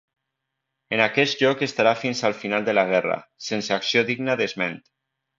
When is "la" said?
2.77-2.85